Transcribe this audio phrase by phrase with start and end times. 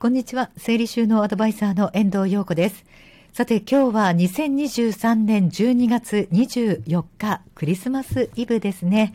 [0.00, 0.48] こんにちは。
[0.56, 2.86] 整理収納アドバイザーの遠藤陽子です。
[3.34, 9.12] さて今日は2023年12月24日クリスマスイブですね。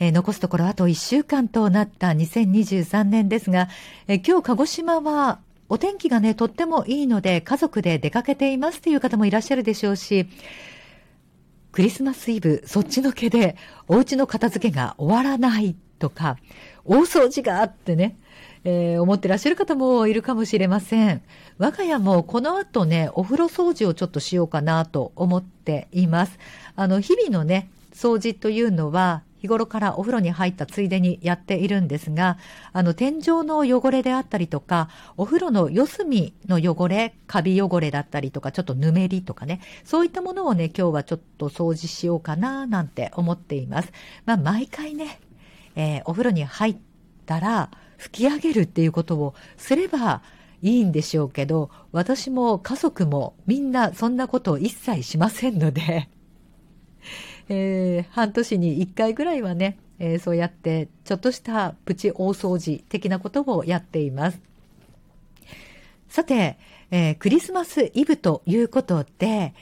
[0.00, 3.68] えー、残すところあと1週間となった2023年ですが、
[4.08, 10.26] えー、今日鹿児島はお天気がね、とってもいいので家族で出かけていますという方もいらっしゃるでしょうし、
[11.70, 13.56] クリスマスイブそっちのけで
[13.86, 16.36] お家の片付けが終わらないとか、
[16.86, 18.16] 大掃除があってね、
[18.64, 21.22] えー、思ってらっしゃる方もいるかもしれません。
[21.58, 26.38] 我が家もこの後ね、お風呂掃除をちょっとしようかなと思っています。
[26.74, 32.38] あの、日々のね、掃除というのは、日頃からお風呂に入ったついでにやっているんですが、
[32.72, 43.92] あの、天井の汚れであったりとか、お風呂の四隅の汚れ、カビ汚れだったりとか、ちょっとぬめりとかね、そういったものをね、今日はちょっと掃除しようかな、なんて思っています。
[44.24, 45.20] まあ、毎回ね、
[45.76, 46.76] えー、お風呂に入っ
[47.26, 50.22] たら、吹き上げるっていうことをすれば
[50.62, 56.08] いいんでしょうけど、私も家族もみんなそんなことを一切しませんので
[57.48, 64.40] えー、半年に一回ぐらいはね、えー、そうやってちょっとしたプチ大掃除的なことをやっています。
[66.08, 66.58] さて、
[66.90, 69.54] えー、クリスマスイブということで、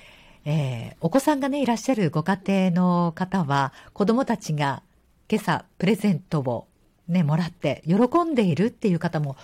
[0.45, 4.83] えー、お子さんがね、いらっしゃるご家庭の方は、子供たちが
[5.29, 6.67] 今朝プレゼントを
[7.09, 9.37] ね、もらって喜んでいるっていう方も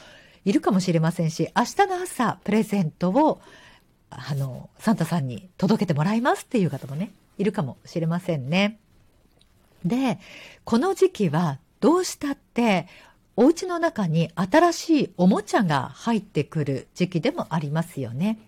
[0.44, 3.40] いるかもしれませんし、明日の朝プレゼントを、
[4.10, 8.78] あの、サンタさんに届けてもらいますっていう方もね、いるかもしれませんね。
[9.84, 10.18] で、
[10.64, 12.86] この時期はどうしたって
[13.36, 18.38] お家の中に新しいおもちゃが入ってくる時期でもありますよね。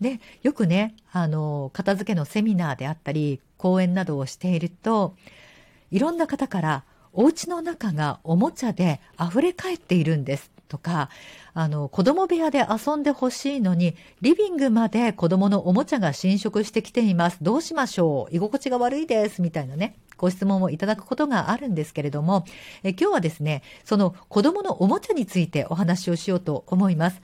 [0.00, 5.14] で、よくね、あの、片付けのセミナーであったり、講演などをしていると、
[5.92, 11.10] いろんな方から、お家の中がおもちゃで溢れ返っているんですとか、
[11.52, 17.36] あの、子供部屋で遊んでほしいのに、リビングまで子供のおもちゃが侵食してきています。
[17.42, 18.34] どうしましょう？
[18.34, 19.42] 居心地が悪いです。
[19.42, 22.46] みたいなね、ご質問をいただくことがあるんですけれども、
[22.82, 27.20] え今日はですね、その子供のおもちゃについてお話をしようと思います。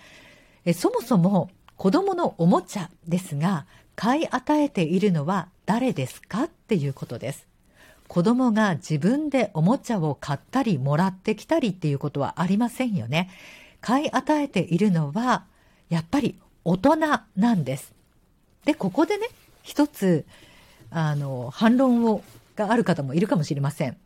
[0.67, 1.49] えそもそも
[1.79, 3.65] 子供のおもちゃですが、
[3.97, 6.45] 買い与えているのは誰ですか？
[6.45, 7.48] っていうことです。
[8.09, 13.31] 子供が自分でおもちゃを買ったりもらってきたりっていうことはありませんよね。
[13.81, 15.45] 買い与えているのは、
[15.91, 17.95] やっぱり大人なんです。
[18.65, 19.29] で、ここでね、
[19.63, 20.25] 一つ、
[20.91, 22.23] あの、反論を、
[22.57, 23.97] がある方もいるかもしれません。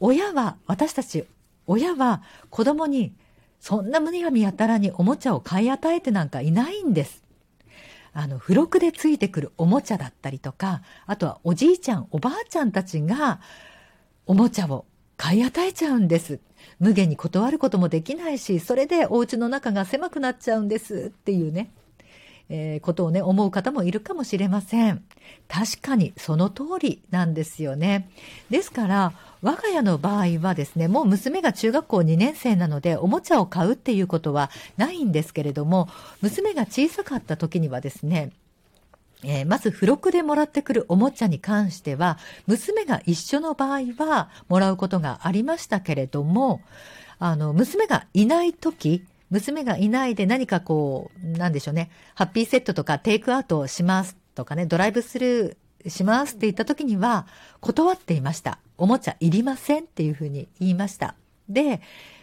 [0.00, 1.24] 親は、私たち、
[1.66, 3.12] 親は子供に、
[3.60, 7.22] そんな胸が見やたらにおもちゃを買い与えてなんかいないんです。
[8.12, 13.40] あの、付録でついてくるおもちゃだったりとか、あとはおじいちゃん、おばあちゃんたちが、
[14.26, 14.84] おもちゃを
[15.16, 16.40] 買い与えちゃうんです。
[16.78, 21.70] 無限に断ることもできないし、それでお家の中が狭くなっちゃうんですっていうね。
[22.50, 25.04] えー、ことをね、思う方もいるかもしれません。
[25.48, 28.10] 確かにその通りなんですよね。
[28.50, 35.88] ですから、我が家の場合はですね、もう娘が中学校2年生なので、おもちゃを買うっていうことはないんですけれども、
[36.20, 38.32] 娘が小さかった時にはですね、
[39.24, 46.60] えー、まず付録でもらってくるおもちゃに関しては、娘が一緒の場合はもらうことがありましたけれども、
[47.18, 57.26] あの、娘がいない時、娘がいないで何かこう、なんでしょうね、ハッピーセットとかテイクアウトをしますとかね、ドライブスルーしますって言った時には、
[57.60, 58.60] 断っていました。
[58.76, 61.16] おもちゃいりませんっていうふうに言いました。
[61.48, 61.80] で、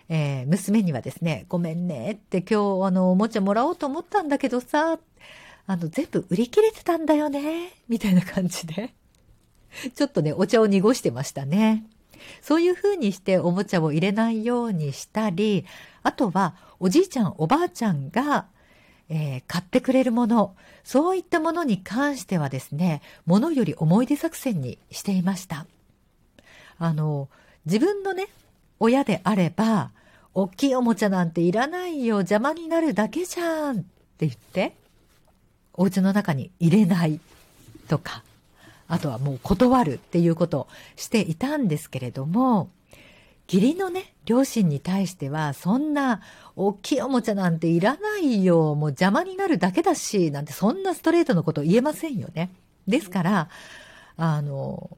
[0.07, 4.97] えー、娘にはですね、ごめんねって今日あの、おもちゃもらおうと思ったんだけどさ、
[5.67, 8.93] あの、全部売り切れてたんだよね、みたいな感じで。
[9.93, 11.83] ちょっとね、お茶を濁してましたね。
[12.41, 15.65] そういう風にしておもちゃを入れないようにしたり、
[16.01, 18.45] あとはおじいちゃんおばあちゃんが、
[19.09, 25.65] えー、買ってくれるもの、そういったものに関してはですね、ものより思い出作戦にしていました。
[26.77, 27.29] あの、
[27.65, 28.27] 自分のね、
[28.79, 29.91] 親であれば、
[30.33, 33.85] 大きいおもちゃなんていらないよ、邪魔になるだけじゃんって
[34.27, 34.75] 言って、
[35.73, 37.19] お家の中に入れない
[37.87, 38.23] とか、
[38.87, 42.69] あとはもう断るっていうことをしていたんですけれども、
[43.51, 46.21] 義理のね、両親に対しては、そんな
[46.55, 52.49] 大きいおもちゃなんていらないよ、もう邪魔になるだけだし、なんてそんなストレートのこと言えませんよね。
[52.87, 53.49] ですから、
[54.17, 54.97] あの、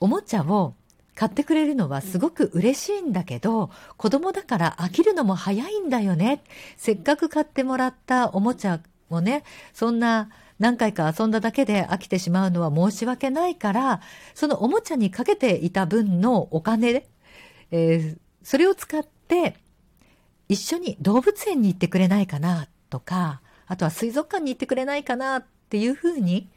[0.00, 0.74] おもちゃを
[1.14, 6.42] 買ってくれるのはすごく嬉しいんだけど、子供だから飽きるのも早いんだよね。
[6.76, 14.00] せっかく買ってもらったおもちゃをね、そんな何回か遊んだだけで飽きてしまうのは申し訳ないから、
[14.34, 17.06] そのおもちゃにかけていた分のお金、
[17.70, 19.56] えー、それを使って、
[20.48, 26.48] 一緒に動物園に行ってくれないかなとか、あとは水族館に行ってくれないかなっていうふうに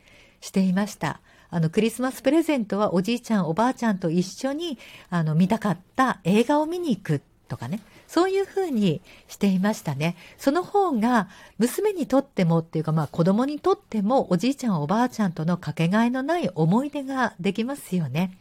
[0.42, 1.22] していました。
[1.50, 4.78] あの、クリスマスプレゼントはおじいちゃん、おばあちゃんと一緒に、
[5.10, 7.80] あの、見たかった映画を見に行くとかね。
[8.10, 10.16] そういうふうにしていましたね。
[10.40, 11.30] その方が、
[11.60, 18.36] 娘にとってもっていうか、まあ子供にとっても、おじいちゃん、おばあちゃんとのかけがえのない思い出ができますよね。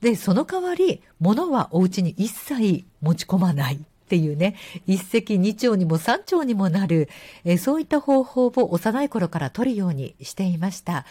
[0.00, 3.76] で、その代わり、物はお家に一切持ち込まない。
[3.76, 3.78] っ
[4.12, 4.56] ていうね、
[4.88, 7.08] 一石二鳥にも三鳥にもなる、
[7.44, 11.06] えそういった方法を幼い頃から取るようにしていました。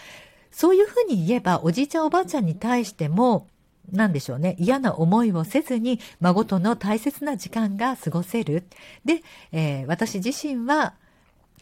[0.52, 3.48] そういうふうに言えば、おじいちゃんおばあちゃんに対しても、
[3.92, 4.56] なんでしょうね。
[4.60, 8.64] 嫌な思いをせずに、孫との大切な時間が過ごせる。
[9.06, 10.94] で、えー、私自身は、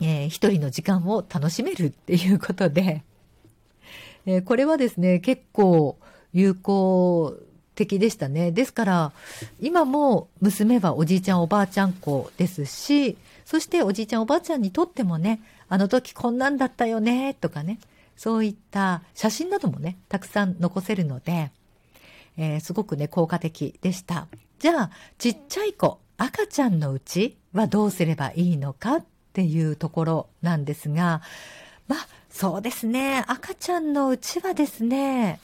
[0.02, 3.04] えー、一人の時間を楽しめるっていうことで、
[4.26, 5.98] えー、これはですね、結構
[6.34, 7.36] 有効
[7.76, 8.52] 的でしたね。
[8.52, 9.12] ですから、
[9.60, 17.80] 今も娘はおじいちゃんおばあちゃん子ですし、そしておじいちゃんおばあちゃんにとってもね、あの時こんなんだったよね、とかね、
[18.16, 21.52] そういった写真などもね、たくさん残せるので、
[22.40, 24.28] えー、すごくね、効果的でした。
[24.60, 31.22] じゃあ、ちっちゃい子、赤ちゃんのうちはどうすればいいのかっていうところなんですが、
[31.90, 33.26] まあ、そうですね。
[33.28, 35.42] 赤ちゃんのうちはですね、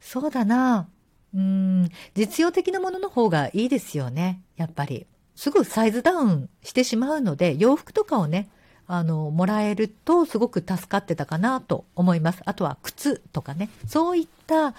[0.00, 0.88] そうだな。
[1.34, 4.42] うん、実用的なものの方がいいですよね。
[4.56, 5.06] やっぱり。
[5.36, 8.48] すぐサイズダウンしてしまうので、洋服とかをね、
[8.86, 12.42] あの、もらえるとすごく助かってたかなと思います。
[12.44, 14.74] あとは靴とかね、そういった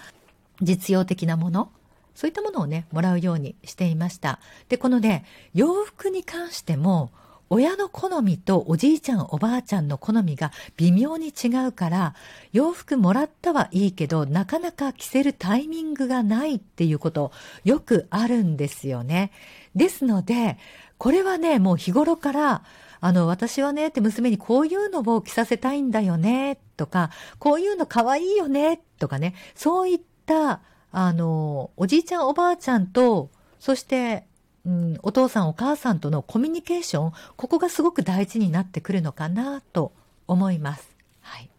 [0.62, 1.72] 実用的なもの、
[2.16, 4.40] そういったものをね、もらうようにしていました。
[4.70, 7.12] で、このね、洋服に関しても、
[7.50, 12.16] 親の好みとおじいちゃんおばあちゃんの好みが微妙に違うから、
[12.54, 17.32] 洋服もらったはいいけど、なかなか着せるタイミングがないっていうこと
[17.64, 19.32] よくあるんですよね。
[19.76, 20.58] ですので、
[20.98, 22.64] これはね、もう日頃から、
[23.02, 30.62] あの、私はね、って娘にこういうのを着させたいんだよね、とか、こういうの可愛いよね、とかね、そういったた、
[30.92, 33.30] あの、おじいちゃんおばあちゃんと、
[33.60, 34.26] そして、
[34.66, 39.92] うん、お父さんお母さんとのコミュニケーション、ここがすごく大事になってくるのかなと
[40.28, 40.90] 思います。
[41.22, 41.50] はい。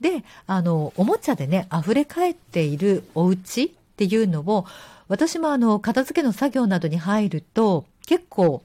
[0.00, 4.66] で、あの、おもちゃでね、溢れ返っているお家っていうのを、
[5.08, 8.62] 私もあの、片付けの作業などに入ると、結構、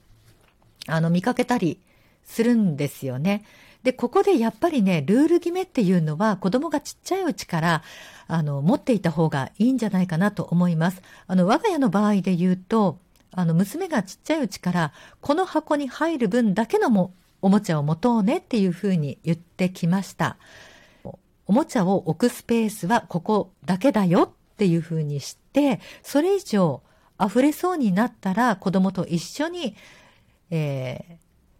[0.87, 1.79] あの、見かけたり
[2.23, 3.43] するんですよね。
[3.83, 7.83] で、ここでやっぱりね、ルール決めっていうのは子供がちっちゃいうちから、
[8.27, 11.01] あの、持っていた方がいいんじゃないかなと思います。
[11.27, 12.99] あの、我が家の場合で言うと、
[13.33, 20.37] あの、娘がちっちゃいうちから、この箱に入る分だけのも、おもちゃを持とうねっていうふうに言ってきました。
[21.47, 26.83] おもちゃを置くスペースはここだけだよっていうふうにして、それ以上
[27.19, 29.75] 溢れそうになったら子供と一緒に、
[30.49, 31.17] え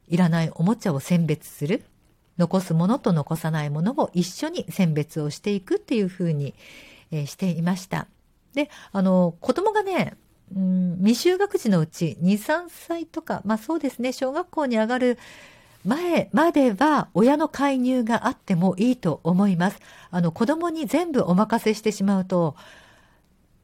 [0.10, 1.84] ー、いらないおもちゃを選別する。
[2.42, 6.56] 残すものと残さないものを一緒に選別をしていくっていうふうに、
[7.12, 8.08] えー、していました。
[8.56, 10.16] で、あの、子供がね、
[10.56, 15.20] うん、未就学児のうち2、3歳とか、まあそうですね、小学校に上がる
[15.86, 19.80] 前までは親の介入があってもいいと思います。
[20.10, 22.56] あの子供に全部お任せしてしまうと、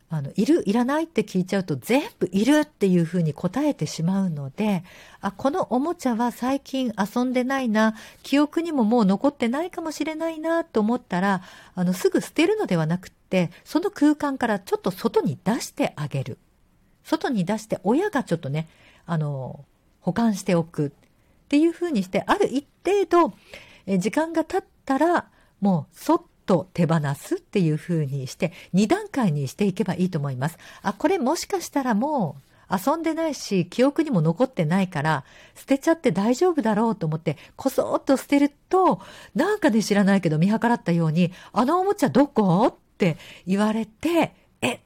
[0.09, 4.83] あの、いる、いらないって聞いちゃうと全部いるっていうふうに答えてしまうので、
[5.19, 7.94] あ、このおもちゃは最近遊んでないな、
[8.24, 11.41] 記憶にももう残ってないかもしれないなと思ったら、
[11.75, 16.38] あの、すぐ捨てるのではなくって、その空間からちょっと外に出してあげる。
[17.03, 18.70] 外に出して親がちょっとね、
[19.05, 19.65] あの、
[20.00, 20.91] 保管しておくっ
[21.50, 23.34] ていうふうにして、ある一定度、
[23.86, 25.27] え時間が経ったら、
[25.60, 30.58] もうそっと手放すっていうふうにして、2段階にしていけばいいと思います。
[30.82, 35.24] あ、これもしかしたらもう、遊んでないし、記憶にも残ってないから、
[35.56, 39.00] 捨てちゃって大丈夫だろうと思って、こそっと捨てると、
[39.36, 42.68] なんかね知らないけど見計らったように、あのおもちゃどこ？
[42.68, 44.80] って言われて、え、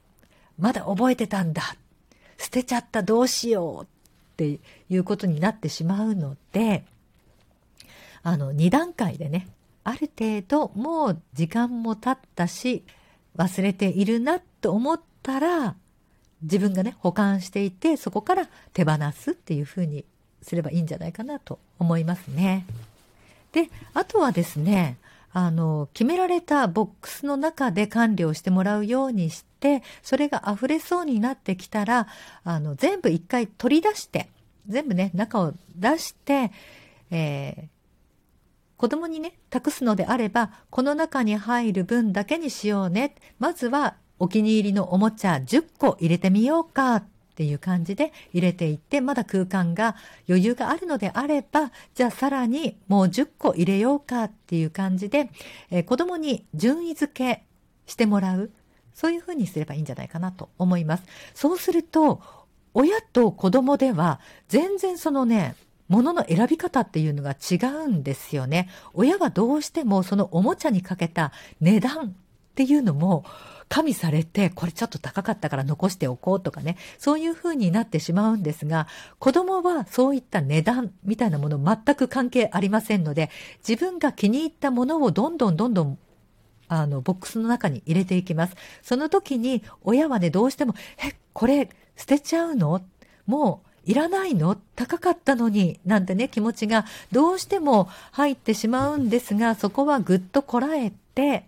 [0.58, 1.76] まだ覚えてたんだ
[2.38, 3.86] 捨てちゃったどうしようっ
[4.36, 4.58] て
[4.90, 6.84] いうことになってしまうので、
[8.22, 9.48] あの、2段階でね、
[9.84, 12.84] ある程度もう時間も経ったし、
[13.36, 15.76] 忘れているなと思ったら、
[16.42, 20.04] 自分がね、保管していて、そこから手放すっていうふうに
[20.42, 22.66] すればいいんじゃないかなと思いますね。
[23.52, 24.98] で、あとはですね、
[25.32, 32.06] あの、決められたボックスの中で管理をしてもらうようにして、それが溢れそうになってきたら、
[32.44, 34.28] あの、全部一回取り出して、
[34.68, 36.52] 全部ね、中を出して、
[37.10, 37.81] えー、
[38.82, 43.14] 子供にね、託すのであれば、この中に入る分だけにしようね。
[43.38, 47.04] まずは、お気に入りのおもちゃ10個入れてみようかっ
[47.36, 49.94] ていう感じで入れていって、まだ空間が
[50.28, 55.30] 余裕があるのであれば、じゃあさらにもう10個入れようかっていう感じで、
[55.70, 57.44] えー、子供に順位付け
[57.86, 58.50] してもらう。
[58.94, 61.04] そういうふうにすればいいんじゃないかなと思います。
[61.34, 62.20] そうすると、
[62.74, 65.54] 親と子供では全然そのね、
[65.92, 68.70] ものの選び方っていうのが違うんですよね。
[68.94, 72.10] 親はどうしてもそのおもちゃにかけた値段っ
[72.54, 73.24] ていうのも
[73.68, 78.86] 加味されて、これちょっと高かったから残しておこうとかね、そういう風になってしまうんですが、
[79.18, 83.30] 子供はそういった値段みたいなもの全く関係ありませんので、
[83.66, 85.98] 自分が気に入ったものをどんどんどんどん
[86.68, 88.54] あの、ボックスの中に入れていきます。
[88.82, 90.74] その時に、親はね、どうしても、
[91.06, 92.80] え、これ、捨てちゃうの？
[93.26, 94.56] もう、いらないの？
[94.76, 101.46] 高かったのになんてね、気持ちがどうしても入ってしまうんですが、そこはぐっとこらえて、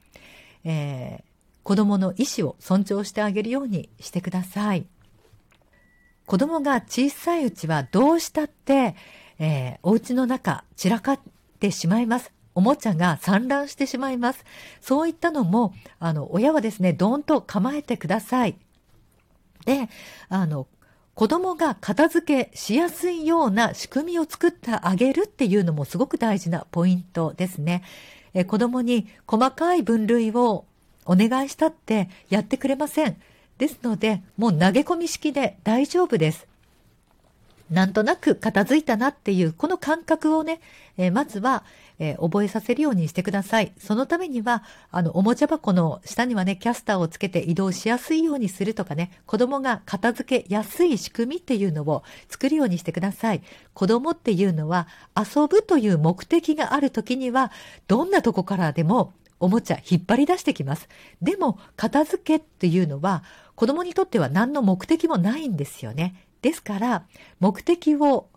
[0.64, 1.22] えー、
[1.62, 4.86] 子供の意思を尊重してあげるようにしてください。
[6.26, 8.96] 子供が小さいうちはどうしたって、
[9.38, 11.20] えー、お家の中散らかっ
[11.60, 12.32] てしまいます。
[12.54, 14.44] おもちゃが散乱してしまいます。
[14.80, 18.56] そういったのも、あの、親はですね、どーんと構えてください。
[19.66, 19.88] で、
[20.28, 20.68] あの、
[21.14, 27.82] 子供が片付けしやすいような仕組みを作ってあげるっていうのもすごく大事なポイントですね。
[28.34, 30.64] え子供に細かい分類を
[31.06, 33.16] お願いしたってやってくれません。
[33.58, 36.48] ですので、もう投げ込み式で大丈夫です。
[37.70, 40.60] なんとなく片付いたなっていう、この感覚をね、
[40.96, 41.64] え、まずは、
[41.98, 43.72] えー、覚えさせるようにしてください。
[43.78, 53.42] そのためには、あの、おもちゃ箱の下にはね、キャスターをつけて移動しやすいようにするとかね、子供が片付けやすい仕組みっていうのを作るようにしてください。
[53.72, 57.52] 子供っていうのは、遊ぶという目的がある時には、
[57.86, 60.88] どんなとこからでもおもちゃ引っ張り出してきます。
[61.20, 63.22] でも、片付けっていうのは、
[63.54, 66.14] 子供にとっては何の目的もないんですよね。
[66.42, 67.04] ですから、
[67.40, 68.28] 目的を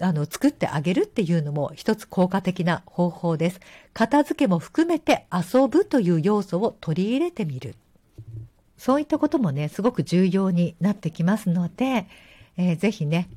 [0.00, 3.60] あの、作ってあげるっていうのも一つ効果的な方法です。
[3.92, 7.74] 片付けも含めて遊ぶという要素を取り入れてみる。
[8.76, 12.06] そういったこともね、すごく重要になってきますので、
[12.56, 13.28] えー、ぜひね、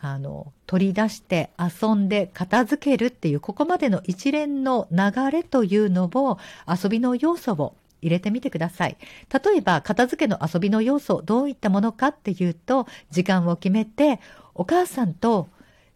[0.00, 8.96] あの、取り出して遊んで片付けるっていう、ここまでの一連の流れというのを遊びの要素を入れてみてください。
[9.32, 14.20] 例えば、片付けの遊びの要素、どういったものかっていうと、時間を決めて、
[14.54, 15.48] お母さんと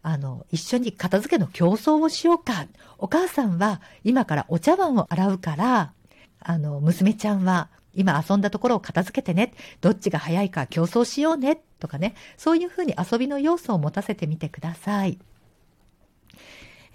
[0.09, 2.65] あの、一緒に片付けの競争をしようか。
[2.97, 5.93] お母さんは今からお茶碗を洗うから、
[6.39, 9.53] あの、娘ちゃんは今遊んだところを片付けてね。
[9.81, 11.61] どっちが早いか競争しようね。
[11.79, 12.15] とかね。
[12.37, 15.19] そういうふうに遊びの要素を持たせてみてください。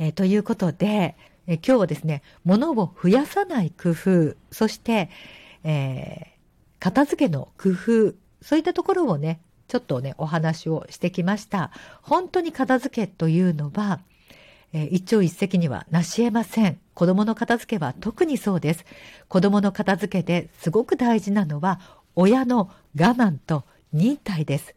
[0.01, 1.17] えー、ということで、
[1.47, 5.09] えー、今日はですね、物を増やさない工夫、そして、
[5.63, 11.71] えー、片付けの工夫、そういったところをね、ちょっとね、お話をしてきました。
[12.03, 14.01] 本当に片付けというのは、
[14.73, 16.81] え、一朝一夕には成し得ません。
[16.95, 18.85] 子供の片付けは特にそうです。
[19.29, 21.81] 子供の片付けですごく大事なのは、
[22.17, 24.75] 親の我慢と忍耐です。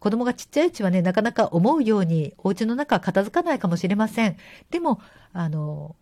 [0.00, 4.36] 子供がちっちゃいうちはね、なかなか思うようにお家の中は片付かないかもしれません。
[4.70, 5.00] でも、
[5.32, 5.96] あの、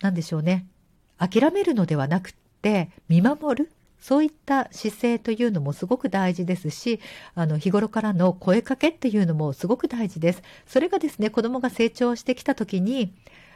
[0.00, 0.66] なんでしょうね。
[1.18, 3.72] 諦めるのではなくって、見守る。
[4.00, 7.00] そういった姿勢というのもすごく大事ですし、
[7.34, 10.42] あの、日頃からの声かけっていうのもすごく大事です。
[10.66, 13.12] それがですね、子供が成長してきた時に、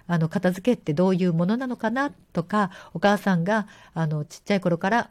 [0.06, 5.10] あの、片付けってどういうものなのかなとか、お母さんが、あの、ちっちゃい頃から、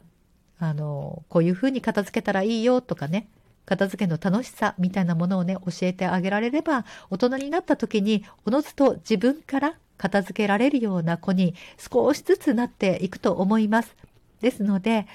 [0.58, 3.28] あの、こういうふうに片付けたらいいよとかね、
[3.64, 13.96] 片付けの楽しさみたいなものをね、教えてあげられれば、大人になった時に、おのずと自分から片付けられるような子に少しずつなっていくと思います。
[14.42, 15.06] ですので、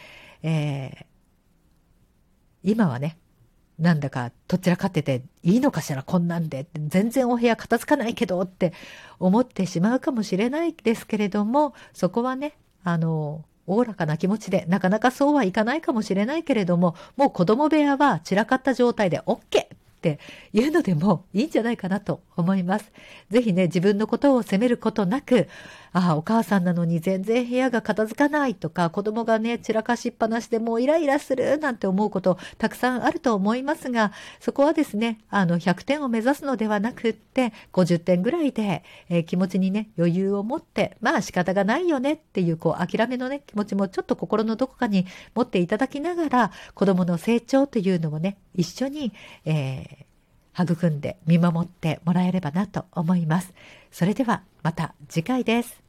[0.41, 3.17] えー、今はね、
[3.77, 8.73] なんだかどちらかってていいのかしらこんなんで全然お部屋片付かないけどって
[9.19, 19.67] 思ってしまうかもしれないですけれどもそこはねあのおおらかな気持ちでなかなかそうはいかないかもしれないけれどももう子供部屋は散らかった状態で OK
[19.97, 20.19] って
[20.53, 22.91] いうのでもいいんじゃないかなと思います。
[23.29, 25.47] ぜひね、自分のことを責めることなく、
[25.93, 49.13] ああ、お母さんなのに全然部屋が片付かないとか、子供がね、散らかしっぱなしでもうイライラするなんて思うことたくさんあると思いますが、そこはですね、あの、100点を目指すのではなくって、50点ぐらいで、えー、気持ちにね、余裕を持って、まあ仕方がないよねっていう、こう、諦めのね、気持ちもちょっと心のどこかに持っていただきながら、子供の成長というのをね、一緒に、
[49.45, 50.06] えー、
[50.59, 53.53] 育んで見守ってもらえればなと思います。
[53.91, 55.86] それではまた次回です。